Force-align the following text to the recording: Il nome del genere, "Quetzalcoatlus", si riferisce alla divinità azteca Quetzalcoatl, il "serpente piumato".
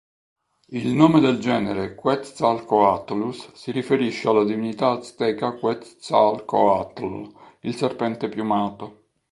Il 0.69 0.87
nome 0.87 1.19
del 1.19 1.37
genere, 1.37 1.93
"Quetzalcoatlus", 1.93 3.51
si 3.53 3.69
riferisce 3.69 4.27
alla 4.27 4.43
divinità 4.43 4.87
azteca 4.97 5.51
Quetzalcoatl, 5.51 7.31
il 7.59 7.75
"serpente 7.75 8.27
piumato". 8.27 9.03